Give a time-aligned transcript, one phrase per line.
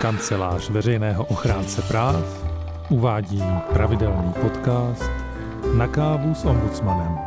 [0.00, 2.44] Kancelář veřejného ochránce práv
[2.90, 3.42] uvádí
[3.72, 5.10] pravidelný podcast
[5.76, 7.18] Na kávu s ombudsmanem.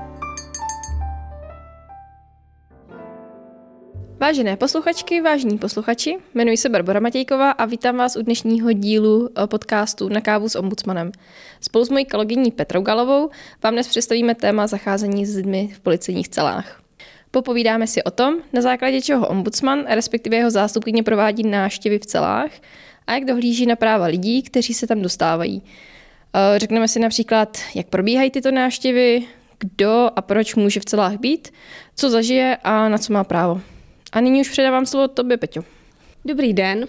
[4.19, 9.47] Vážené posluchačky, vážení posluchači, jmenuji se Barbara Matějková a vítám vás u dnešního dílu eh,
[9.47, 11.11] podcastu Na kávu s ombudsmanem.
[11.61, 13.29] Spolu s mojí kolegyní Petrou Galovou
[13.63, 16.78] vám dnes představíme téma zacházení s lidmi v policejních celách.
[17.31, 22.51] Popovídáme si o tom, na základě čeho ombudsman, respektive jeho zástupkyně provádí návštěvy v celách
[23.07, 25.63] a jak dohlíží na práva lidí, kteří se tam dostávají.
[26.33, 29.23] Eh, řekneme si například, jak probíhají tyto návštěvy,
[29.59, 31.53] kdo a proč může v celách být,
[31.95, 33.61] co zažije a na co má právo.
[34.11, 35.63] A nyní už předávám slovo tobě, Peťo.
[36.25, 36.87] Dobrý den.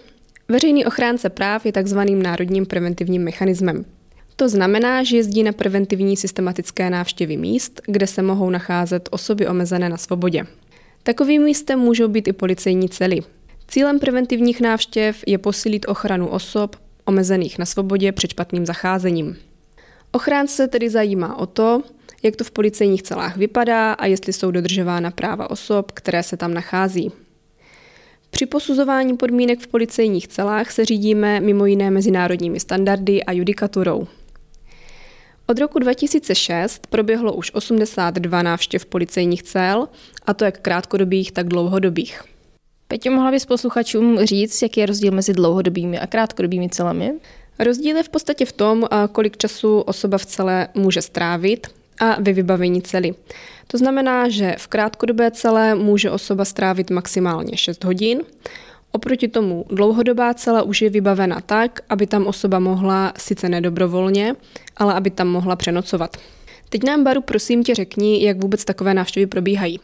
[0.49, 3.85] Veřejný ochránce práv je takzvaným národním preventivním mechanismem.
[4.41, 9.89] To znamená, že jezdí na preventivní systematické návštěvy míst, kde se mohou nacházet osoby omezené
[9.89, 10.47] na svobodě.
[11.03, 13.21] Takovým místem můžou být i policejní cely.
[13.69, 19.37] Cílem preventivních návštěv je posílit ochranu osob omezených na svobodě před špatným zacházením.
[20.13, 21.83] Ochránce tedy zajímá o to,
[22.23, 26.55] jak to v policejních celách vypadá a jestli jsou dodržována práva osob, které se tam
[26.55, 27.13] nachází.
[28.31, 34.07] Při posuzování podmínek v policejních celách se řídíme mimo jiné mezinárodními standardy a judikaturou.
[35.51, 39.89] Od roku 2006 proběhlo už 82 návštěv policejních cel,
[40.27, 42.23] a to jak krátkodobých, tak dlouhodobých.
[42.89, 47.13] Peťo, mohla bys posluchačům říct, jaký je rozdíl mezi dlouhodobými a krátkodobými celami?
[47.59, 51.67] Rozdíl je v podstatě v tom, kolik času osoba v celé může strávit
[52.01, 53.15] a ve vybavení cely.
[53.67, 58.23] To znamená, že v krátkodobé celé může osoba strávit maximálně 6 hodin,
[58.93, 64.35] Oproti tomu dlouhodobá cela už je vybavena tak, aby tam osoba mohla sice nedobrovolně,
[64.81, 66.17] ale aby tam mohla přenocovat.
[66.69, 69.81] Teď nám, Baru, prosím tě řekni, jak vůbec takové návštěvy probíhají.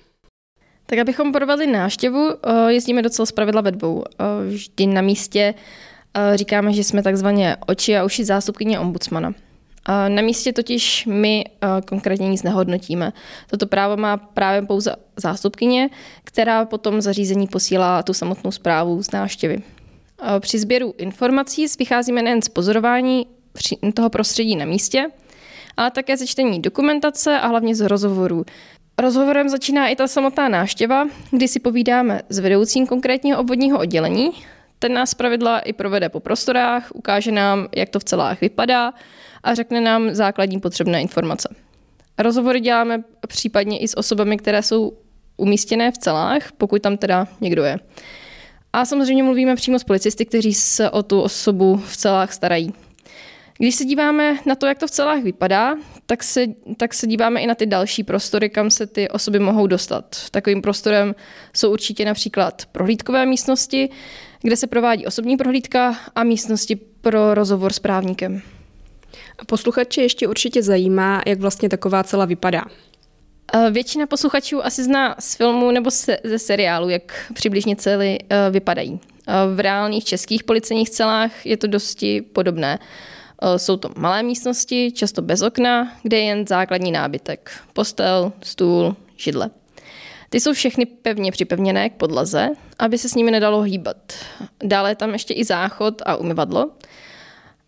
[0.86, 4.04] Tak abychom provedli návštěvu, eh, jezdíme docela zpravidla ve dvou.
[4.04, 5.54] Eh, vždy na místě
[6.14, 9.34] eh, říkáme, že jsme takzvaně oči a uši zástupkyně ombudsmana.
[10.08, 11.44] Na místě totiž my
[11.88, 13.12] konkrétně nic nehodnotíme.
[13.50, 15.90] Toto právo má právě pouze zástupkyně,
[16.24, 19.62] která potom zařízení posílá tu samotnou zprávu z návštěvy.
[20.40, 23.26] Při sběru informací vycházíme nejen z pozorování
[23.94, 25.06] toho prostředí na místě,
[25.76, 28.44] ale také ze čtení dokumentace a hlavně z rozhovorů.
[28.98, 34.30] Rozhovorem začíná i ta samotná návštěva, kdy si povídáme s vedoucím konkrétního obvodního oddělení.
[34.78, 38.92] Ten nás pravidla i provede po prostorách, ukáže nám, jak to v celách vypadá
[39.42, 41.54] a řekne nám základní potřebné informace.
[42.18, 44.92] Rozhovory děláme případně i s osobami, které jsou
[45.36, 47.78] umístěné v celách, pokud tam teda někdo je.
[48.72, 52.72] A samozřejmě mluvíme přímo s policisty, kteří se o tu osobu v celách starají.
[53.58, 55.74] Když se díváme na to, jak to v celách vypadá,
[56.06, 56.46] tak se,
[56.76, 60.16] tak se díváme i na ty další prostory, kam se ty osoby mohou dostat.
[60.30, 61.14] Takovým prostorem
[61.52, 63.88] jsou určitě například prohlídkové místnosti,
[64.42, 68.42] kde se provádí osobní prohlídka a místnosti pro rozhovor s právníkem.
[69.38, 72.64] A posluchače ještě určitě zajímá, jak vlastně taková cela vypadá.
[73.70, 75.90] Většina posluchačů asi zná z filmu nebo
[76.24, 79.00] ze seriálu, jak přibližně cely eh, vypadají.
[79.54, 82.78] V reálných českých policejních celách je to dosti podobné.
[83.42, 87.50] Eh, jsou to malé místnosti, často bez okna, kde je jen základní nábytek.
[87.72, 89.50] Postel, stůl, židle.
[90.30, 92.48] Ty jsou všechny pevně připevněné k podlaze,
[92.78, 94.12] aby se s nimi nedalo hýbat.
[94.64, 96.70] Dále je tam ještě i záchod a umyvadlo,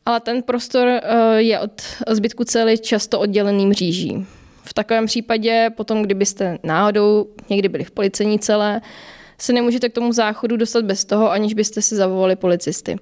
[0.07, 1.03] ale ten prostor eh,
[1.37, 4.27] je od zbytku cely často oddělený mříží.
[4.63, 8.81] V takovém případě potom, kdybyste náhodou někdy byli v policejní celé,
[9.39, 12.97] se nemůžete k tomu záchodu dostat bez toho, aniž byste si zavolali policisty.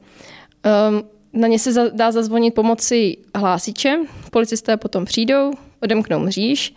[0.63, 1.03] Ehm,
[1.37, 3.99] na ně se dá zazvonit pomocí hlásiče,
[4.31, 5.53] policisté potom přijdou,
[5.83, 6.75] odemknou mříž,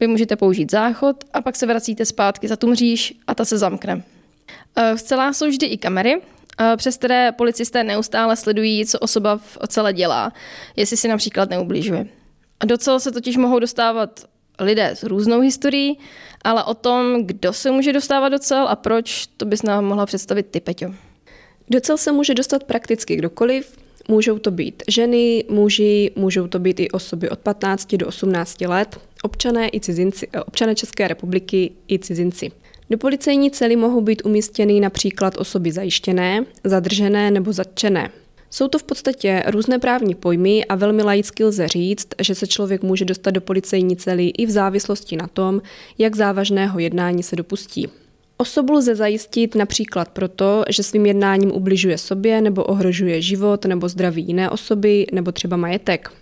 [0.00, 3.58] vy můžete použít záchod a pak se vracíte zpátky za tu mříž a ta se
[3.58, 4.02] zamkne.
[4.76, 6.22] Ehm, v celá jsou vždy i kamery,
[6.76, 10.32] přes které policisté neustále sledují, co osoba v celé dělá,
[10.76, 12.06] jestli si například neubližuje.
[12.60, 14.24] A docela se totiž mohou dostávat
[14.60, 15.98] lidé s různou historií,
[16.44, 20.06] ale o tom, kdo se může dostávat do cel a proč, to bys nám mohla
[20.06, 20.94] představit ty, Peťo.
[21.70, 26.80] Do cel se může dostat prakticky kdokoliv, Můžou to být ženy, muži, můžou to být
[26.80, 32.50] i osoby od 15 do 18 let, občané i cizinci, občané České republiky i cizinci.
[32.90, 38.10] Do policejní cely mohou být umístěny například osoby zajištěné, zadržené nebo zatčené.
[38.50, 42.82] Jsou to v podstatě různé právní pojmy a velmi laicky lze říct, že se člověk
[42.82, 45.62] může dostat do policejní cely i v závislosti na tom,
[45.98, 47.88] jak závažného jednání se dopustí.
[48.42, 54.22] Osobu lze zajistit například proto, že svým jednáním ubližuje sobě nebo ohrožuje život nebo zdraví
[54.26, 56.12] jiné osoby nebo třeba majetek.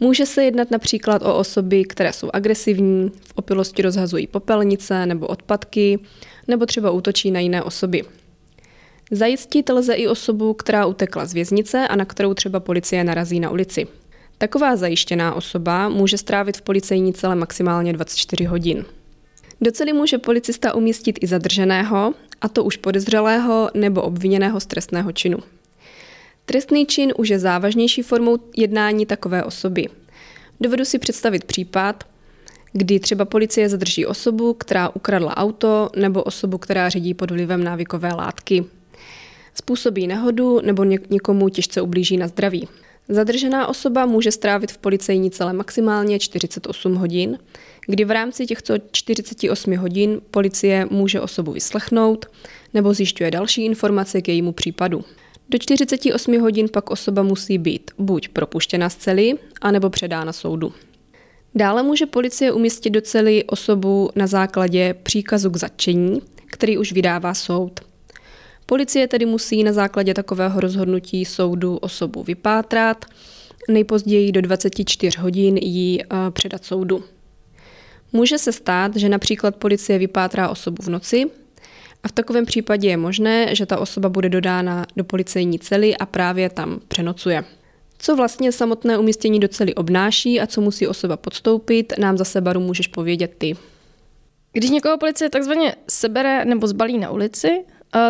[0.00, 5.98] Může se jednat například o osoby, které jsou agresivní, v opilosti rozhazují popelnice nebo odpadky,
[6.48, 8.02] nebo třeba útočí na jiné osoby.
[9.10, 13.50] Zajistit lze i osobu, která utekla z věznice a na kterou třeba policie narazí na
[13.50, 13.86] ulici.
[14.38, 18.84] Taková zajištěná osoba může strávit v policejní cele maximálně 24 hodin.
[19.60, 25.12] Do cely může policista umístit i zadrženého, a to už podezřelého nebo obviněného z trestného
[25.12, 25.38] činu.
[26.46, 29.88] Trestný čin už je závažnější formou jednání takové osoby.
[30.60, 32.04] Dovedu si představit případ,
[32.72, 38.08] kdy třeba policie zadrží osobu, která ukradla auto, nebo osobu, která řídí pod vlivem návykové
[38.08, 38.64] látky.
[39.54, 42.68] Způsobí nehodu nebo někomu těžce ublíží na zdraví.
[43.08, 47.38] Zadržená osoba může strávit v policejní celé maximálně 48 hodin,
[47.86, 52.26] kdy v rámci těchto 48 hodin policie může osobu vyslechnout
[52.74, 55.04] nebo zjišťuje další informace k jejímu případu.
[55.48, 60.72] Do 48 hodin pak osoba musí být buď propuštěna z cely, anebo předána soudu.
[61.54, 67.34] Dále může policie umístit do cely osobu na základě příkazu k zatčení, který už vydává
[67.34, 67.80] soud.
[68.66, 73.04] Policie tedy musí na základě takového rozhodnutí soudu osobu vypátrat,
[73.68, 77.04] nejpozději do 24 hodin ji eh, předat soudu.
[78.12, 81.30] Může se stát, že například policie vypátrá osobu v noci
[82.02, 86.06] a v takovém případě je možné, že ta osoba bude dodána do policejní cely a
[86.06, 87.44] právě tam přenocuje.
[87.98, 92.60] Co vlastně samotné umístění do cely obnáší a co musí osoba podstoupit, nám zase baru
[92.60, 93.56] můžeš povědět ty.
[94.52, 97.64] Když někoho policie takzvaně sebere nebo zbalí na ulici,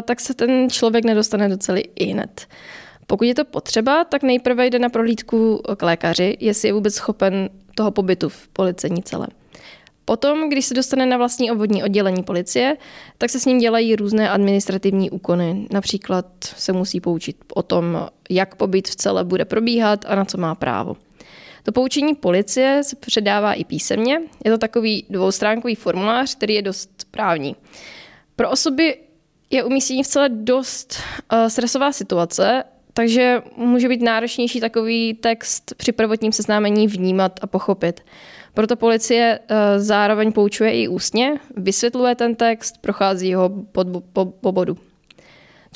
[0.05, 2.47] tak se ten člověk nedostane do cely i hned.
[3.07, 7.51] Pokud je to potřeba, tak nejprve jde na prohlídku k lékaři, jestli je vůbec schopen
[7.75, 9.27] toho pobytu v policejní cele.
[10.05, 12.77] Potom, když se dostane na vlastní obvodní oddělení policie,
[13.19, 15.67] tak se s ním dělají různé administrativní úkony.
[15.73, 20.39] Například se musí poučit o tom, jak pobyt v celé bude probíhat a na co
[20.39, 20.97] má právo.
[21.63, 24.21] To poučení policie se předává i písemně.
[24.45, 27.57] Je to takový dvoustránkový formulář, který je dost právní.
[28.37, 28.97] Pro osoby
[29.51, 30.99] je umístění v celé dost
[31.33, 38.01] uh, stresová situace, takže může být náročnější takový text při prvotním seznámení vnímat a pochopit.
[38.57, 44.53] Proto policie eh, zároveň poučuje i ústně, vysvětluje ten text, prochází ho pod, po, po
[44.53, 44.77] bodu.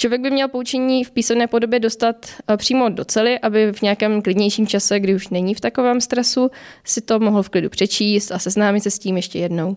[0.01, 4.23] Člověk by měl poučení v písemné podobě dostat eh, přímo do cely, aby v nějakém
[4.23, 6.51] klidnějším čase, kdy už není v takovém stresu,
[6.85, 9.77] si to mohl v klidu přečíst a seznámit se s tím ještě jednou.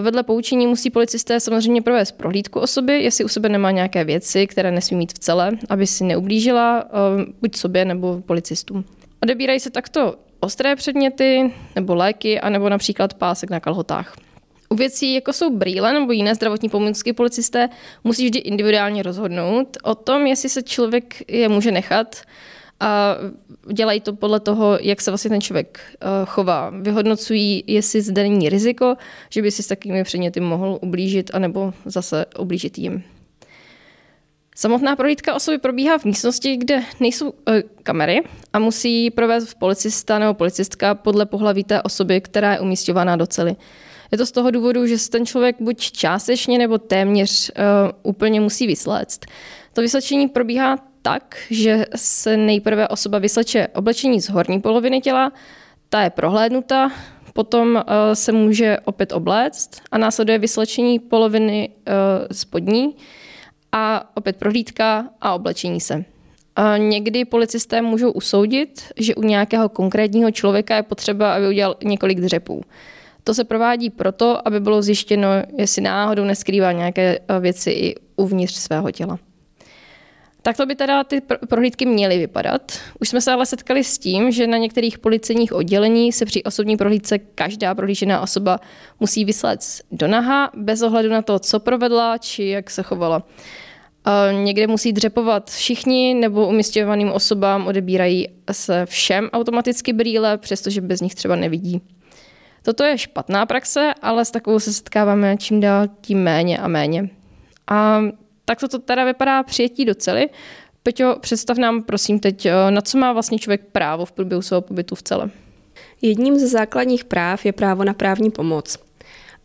[0.00, 4.70] Vedle poučení musí policisté samozřejmě provést prohlídku osoby, jestli u sebe nemá nějaké věci, které
[4.70, 8.84] nesmí mít v celé, aby si neublížila eh, buď sobě nebo policistům.
[9.22, 14.16] Odebírají se takto ostré předměty nebo léky, anebo například pásek na kalhotách.
[14.68, 17.68] U věcí, jako jsou brýle nebo jiné zdravotní pomůcky, policisté
[18.04, 22.16] musí vždy individuálně rozhodnout o tom, jestli se člověk je může nechat
[22.80, 23.16] a
[23.72, 26.70] dělají to podle toho, jak se vlastně ten člověk eh, chová.
[26.70, 28.96] Vyhodnocují, jestli zde není riziko,
[29.30, 33.04] že by si s takovými předměty mohl ublížit, anebo zase ublížit jim.
[34.56, 38.22] Samotná prohlídka osoby probíhá v místnosti, kde nejsou e, kamery
[38.52, 43.56] a musí provést policista nebo policistka podle pohlaví té osoby, která je umístěvána do cely.
[44.14, 47.52] Je to z toho důvodu, že se ten člověk buď částečně nebo téměř e,
[48.02, 49.20] úplně musí vysléct.
[49.72, 55.32] To vyslečení probíhá tak, že se nejprve osoba vysleče oblečení z horní poloviny těla,
[55.88, 56.90] ta je prohlédnuta,
[57.32, 62.94] potom e, se může opět obléct a následuje vyslečení poloviny e, spodní,
[63.72, 66.04] a opět prohlídka a oblečení se.
[66.76, 72.62] Někdy policisté můžou usoudit, že u nějakého konkrétního člověka je potřeba, aby udělal několik dřepů.
[73.24, 75.28] To se provádí proto, aby bylo zjištěno,
[75.58, 79.18] jestli náhodou neskrývá nějaké eh, věci i uvnitř svého těla.
[80.42, 82.72] Takto by teda ty prohlídky měly vypadat.
[83.00, 86.76] Už jsme se ale setkali s tím, že na některých policejních odděleních se při osobní
[86.76, 88.60] prohlídce každá prohlížená osoba
[89.00, 89.58] musí vyslat
[89.92, 93.22] do naha, bez ohledu na to, co provedla či jak se chovala.
[94.44, 101.14] Někde musí dřepovat všichni, nebo umístěvaným osobám odebírají se všem automaticky brýle, přestože bez nich
[101.14, 101.80] třeba nevidí.
[102.64, 107.10] Toto je špatná praxe, ale s takovou se setkáváme čím dál tím méně a méně.
[107.66, 108.00] A
[108.44, 110.28] tak to teda vypadá přijetí do cely.
[110.82, 114.60] Peťo, představ nám prosím teď, eh, na co má vlastně člověk právo v průběhu svého
[114.60, 115.30] pobytu v cele.
[116.02, 118.78] Jedním ze základních práv je právo na právní pomoc.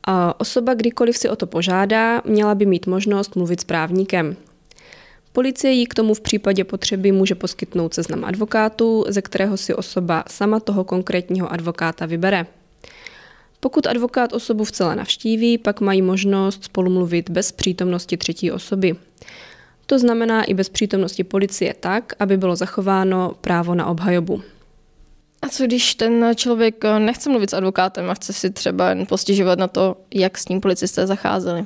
[0.07, 4.35] A osoba, kdykoliv si o to požádá, měla by mít možnost mluvit s právníkem.
[5.33, 10.23] Policie jí k tomu v případě potřeby může poskytnout seznam advokátů, ze kterého si osoba
[10.27, 12.45] sama toho konkrétního advokáta vybere.
[13.59, 18.95] Pokud advokát osobu v celé navštíví, pak mají možnost spolu mluvit bez přítomnosti třetí osoby.
[19.85, 24.41] To znamená i bez přítomnosti policie tak, aby bylo zachováno právo na obhajobu.
[25.41, 29.59] A co když ten člověk nechce mluvit s advokátem a chce si třeba jen postěžovat
[29.59, 31.65] na to, jak s ním policisté zacházeli?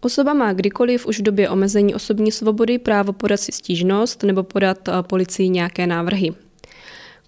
[0.00, 4.88] Osoba má kdykoliv už v době omezení osobní svobody právo podat si stížnost nebo podat
[4.88, 6.32] eh, policii nějaké návrhy.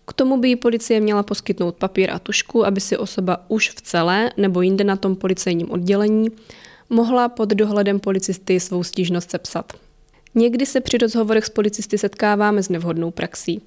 [0.06, 4.30] K tomu by policie měla poskytnout papír a tušku, aby si osoba už v celé
[4.36, 6.28] nebo jinde na tom policejním oddělení
[6.90, 9.72] mohla pod dohledem policisty svou stížnost sepsat.
[10.34, 13.62] Někdy se při rozhovorech s policisty setkáváme s nevhodnou praxí.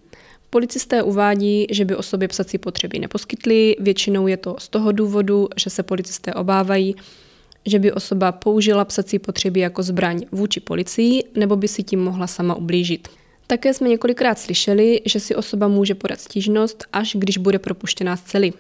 [0.50, 5.70] Policisté uvádí, že by osobě psací potřeby neposkytli, většinou je to z toho důvodu, že
[5.70, 6.96] se policisté obávají,
[7.66, 12.28] že by osoba použila psací potřeby jako zbraň vůči policii nebo by si tím mohla
[12.28, 13.08] sama ublížit.
[13.52, 18.22] Také jsme několikrát slyšeli, že si osoba může podat stížnost, až když bude propuštěná z
[18.22, 18.54] cely.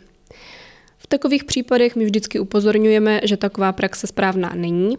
[0.97, 4.97] V takových případech my vždycky upozorňujeme, že taková praxe správná není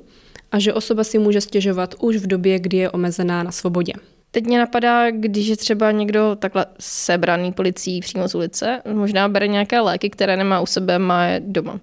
[0.52, 3.92] a že osoba si může stěžovat už v době, kdy je omezená na svobodě.
[4.30, 9.48] Teď mě napadá, když je třeba někdo takhle sebraný policií přímo z ulice, možná bere
[9.48, 11.80] nějaké léky, které nemá u sebe, má je doma.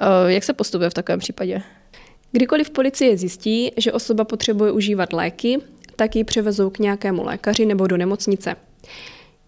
[0.00, 1.62] Eh, jak se postupuje v takovém případě?
[2.32, 5.58] Kdykoliv policie zjistí, že osoba potřebuje užívat léky,
[5.96, 8.56] tak ji převezou k nějakému lékaři nebo do nemocnice.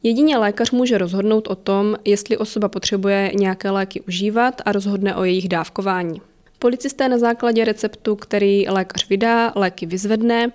[0.02, 5.24] Jedině lékař může rozhodnout o tom, jestli osoba potřebuje nějaké léky užívat a rozhodne o
[5.24, 6.20] jejich dávkování.
[6.58, 10.52] Policisté na základě receptu, který lékař vydá, léky vyzvedne,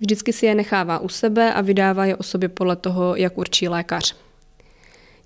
[0.00, 4.16] vždycky si je nechává u sebe a vydává je osobě podle toho, jak určí lékař.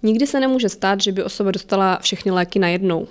[0.02, 3.08] Nikdy se nemůže stát, že by osoba dostala všechny léky najednou.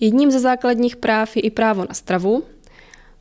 [0.00, 2.44] Jedním ze základních práv je i právo na stravu.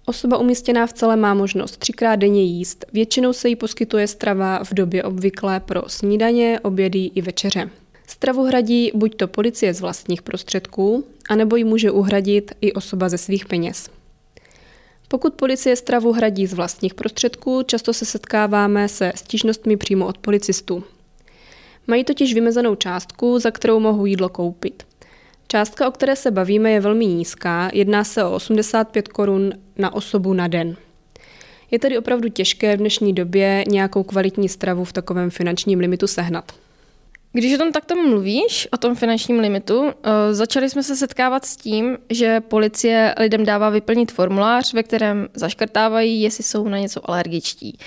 [0.10, 2.86] Osoba umístěná v celé má možnost třikrát denně jíst.
[2.94, 7.70] Většinou se jí poskytuje strava v době obvyklé pro snídaně, obědy i večeře.
[8.08, 13.18] Stravu hradí buď to policie z vlastních prostředků, anebo ji může uhradit i osoba ze
[13.18, 13.90] svých peněz.
[15.08, 20.84] Pokud policie stravu hradí z vlastních prostředků, často se setkáváme se stížnostmi přímo od policistů.
[21.88, 24.89] Mají totiž vymezenou částku, za kterou mohou jídlo koupit.
[25.52, 30.34] Částka, o které se bavíme, je velmi nízká, jedná se o 85 korun na osobu
[30.34, 30.76] na den.
[31.72, 36.52] Je tedy opravdu těžké v dnešní době nějakou kvalitní stravu v takovém finančním limitu sehnat.
[37.34, 41.56] Když o tom takto mluvíš, o tom finančním limitu, eh, začali jsme se setkávat s
[41.56, 47.78] tím, že policie lidem dává vyplnit formulář, ve kterém zaškrtávají, jestli jsou na něco alergičtí.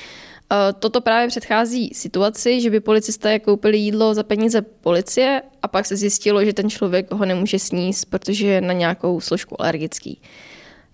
[0.52, 5.86] Eh, toto právě předchází situaci, že by policisté koupili jídlo za peníze policie a pak
[5.86, 10.20] se zjistilo, že ten člověk ho nemůže sníst, protože je na nějakou složku alergický.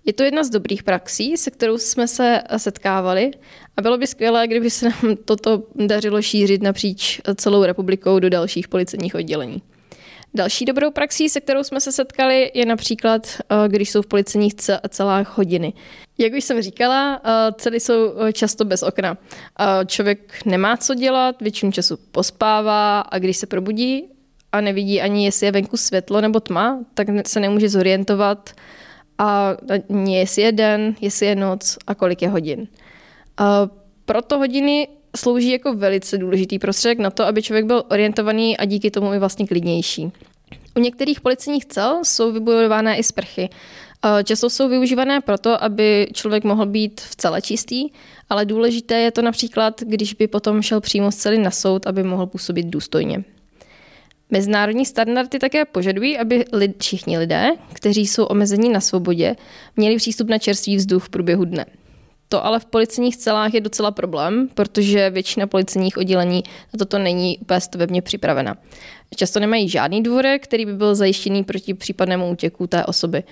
[0.05, 3.31] Je to jedna z dobrých praxí, se kterou jsme se setkávali
[3.77, 8.67] a bylo by skvělé, kdyby se nám toto dařilo šířit napříč celou republikou do dalších
[8.67, 9.61] policejních oddělení.
[10.33, 14.53] Další dobrou praxí, se kterou jsme se setkali, je například, eh, když jsou v policejních
[14.89, 15.73] celách hodiny.
[16.19, 19.17] Jak už jsem říkala, eh, cely jsou eh, často bez okna.
[19.85, 24.07] Člověk nemá co dělat, většinu času pospává a když se probudí
[24.51, 28.49] a nevidí ani, jestli je venku světlo nebo tma, tak se nemůže zorientovat
[29.17, 29.57] a
[30.05, 32.67] jestli je den, jestli je noc a kolik je hodin.
[34.05, 38.91] Proto hodiny slouží jako velice důležitý prostředek na to, aby člověk byl orientovaný a díky
[38.91, 40.11] tomu i vlastně klidnější.
[40.75, 43.49] U některých policejních cel jsou vybudované i sprchy.
[44.23, 47.89] Často jsou využívané proto, aby člověk mohl být v celé čistý,
[48.29, 52.03] ale důležité je to například, když by potom šel přímo z cely na soud, aby
[52.03, 53.23] mohl působit důstojně.
[54.29, 59.35] Mezinárodní standardy také požadují, aby lid, všichni lidé, kteří jsou omezení na svobodě,
[59.75, 61.65] měli přístup na čerstvý vzduch v průběhu dne.
[62.29, 67.37] To ale v policejních celách je docela problém, protože většina policejních oddělení na toto není
[67.37, 68.57] úplně stavebně připravena.
[69.15, 73.23] Často nemají žádný dvorek, který by byl zajištěný proti případnému útěku té osoby.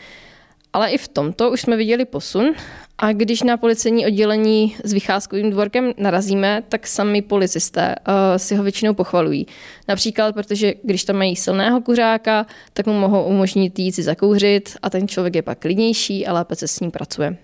[0.74, 2.56] Ale i v tomto už jsme viděli posun
[2.98, 8.64] a když na policejní oddělení s vycházkovým dvorkem narazíme, tak sami policisté uh, si ho
[8.64, 9.48] většinou pochvalují.
[9.88, 14.90] Například, protože když tam mají silného kuřáka, tak mu mohou umožnit jít si zakouřit a
[14.90, 17.38] ten člověk je pak klidnější a lépe se s ním pracuje.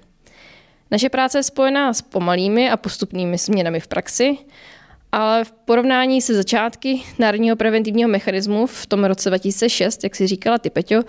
[0.92, 4.38] Naše práce je spojená s pomalými a postupnými změnami v praxi,
[5.12, 10.58] ale v porovnání se začátky Národního preventivního mechanismu v tom roce 2006, jak si říkala
[10.58, 11.02] ty, Peťo,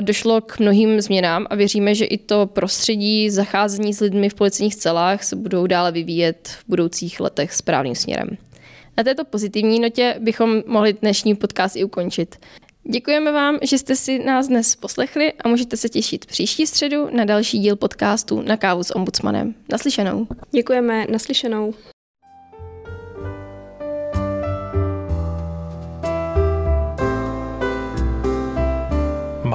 [0.00, 4.76] došlo k mnohým změnám a věříme, že i to prostředí zacházení s lidmi v policejních
[4.76, 8.28] celách se budou dále vyvíjet v budoucích letech správným směrem.
[8.96, 12.36] Na této pozitivní notě bychom mohli dnešní podcast i ukončit.
[12.90, 17.24] Děkujeme vám, že jste si nás dnes poslechli a můžete se těšit příští středu na
[17.24, 19.54] další díl podcastu Na kávu s ombudsmanem.
[19.72, 20.26] Naslyšenou.
[20.50, 21.74] Děkujeme, naslyšenou.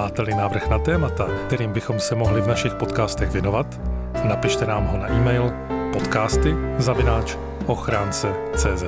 [0.05, 3.81] Máte-li návrh na témata, kterým bychom se mohli v našich podcastech věnovat,
[4.23, 5.53] napište nám ho na e-mail
[5.93, 8.83] podcasty zavináč ochránce.cz.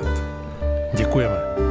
[0.94, 1.67] Děkujeme.